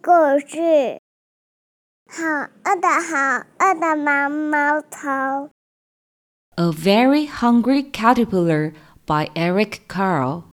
[0.00, 1.00] 故事。
[2.06, 2.22] 好
[2.64, 5.50] 饿的好饿的毛毛虫。
[6.56, 8.72] A Very Hungry Caterpillar
[9.04, 10.44] by Eric Carle.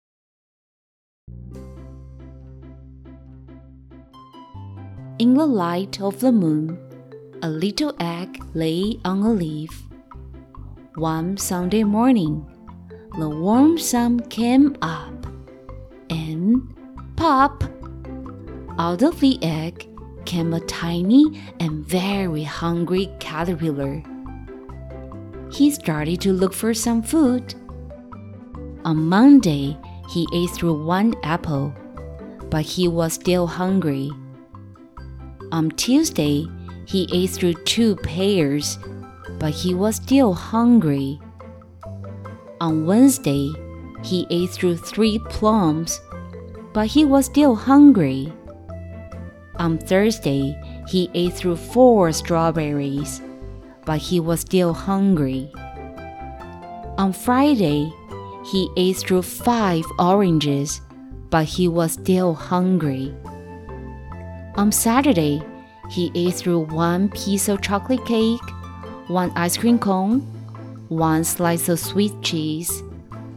[5.18, 6.76] In the light of the moon,
[7.42, 9.70] a little egg lay on a leaf.
[10.96, 12.44] One Sunday morning,
[13.16, 15.26] the warm sun came up,
[16.10, 16.74] and
[17.14, 17.62] pop!
[18.79, 19.89] Out of the egg
[20.25, 24.03] came a tiny and very hungry caterpillar.
[25.51, 27.55] He started to look for some food.
[28.85, 29.75] On Monday,
[30.09, 31.73] he ate through one apple,
[32.51, 34.11] but he was still hungry.
[35.51, 36.45] On Tuesday,
[36.85, 38.77] he ate through two pears,
[39.39, 41.19] but he was still hungry.
[42.61, 43.51] On Wednesday,
[44.03, 45.99] he ate through three plums,
[46.73, 48.31] but he was still hungry.
[49.59, 53.21] On Thursday, he ate through four strawberries,
[53.85, 55.51] but he was still hungry.
[56.97, 57.91] On Friday,
[58.45, 60.81] he ate through five oranges,
[61.29, 63.13] but he was still hungry.
[64.55, 65.41] On Saturday,
[65.89, 68.41] he ate through one piece of chocolate cake,
[69.07, 70.21] one ice cream cone,
[70.89, 72.83] one slice of Swiss cheese,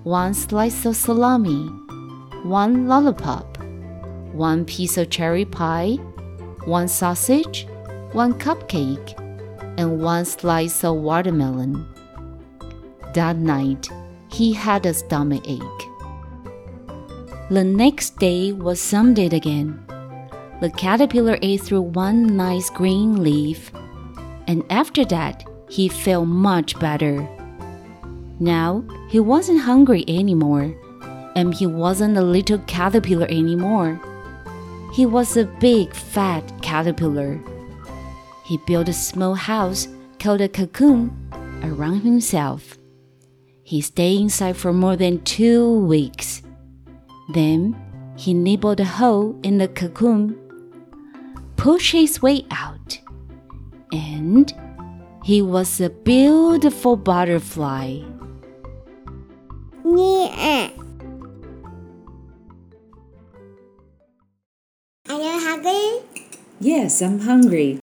[0.05, 1.67] one slice of salami,
[2.45, 3.58] one lollipop,
[4.33, 5.98] one piece of cherry pie,
[6.64, 7.66] one sausage,
[8.12, 9.14] one cupcake,
[9.78, 11.86] and one slice of watermelon.
[13.14, 13.89] That night,
[14.30, 15.61] he had a stomach ache.
[17.50, 19.84] The next day was Sunday again.
[20.61, 23.72] The caterpillar ate through one nice green leaf,
[24.47, 27.28] and after that, he felt much better.
[28.39, 30.74] Now, he wasn't hungry anymore,
[31.34, 34.00] and he wasn't a little caterpillar anymore.
[34.92, 37.41] He was a big, fat caterpillar.
[38.44, 39.88] He built a small house
[40.19, 41.10] called a cocoon
[41.62, 42.78] around himself.
[43.62, 46.42] He stayed inside for more than two weeks.
[47.33, 47.77] Then
[48.17, 50.36] he nibbled a hole in the cocoon,
[51.56, 53.00] pushed his way out,
[53.92, 54.52] and
[55.24, 58.00] he was a beautiful butterfly.
[59.90, 60.89] 念。
[65.49, 66.04] hungry?
[66.60, 67.80] Yes, I'm hungry.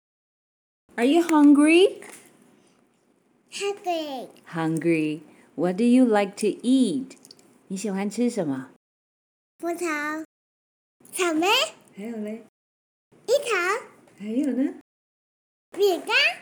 [0.98, 2.02] Are you hungry?
[3.52, 4.28] Hungry.
[4.46, 5.24] Hungry.
[5.56, 7.18] What do you like to eat?
[7.68, 8.70] 你喜欢吃什么？
[9.58, 10.24] 葡萄、
[11.12, 11.48] 草莓、
[11.96, 12.44] 还有嘞？
[13.28, 13.86] 樱桃、
[14.20, 14.74] 还有呢？
[15.72, 16.16] 饼干。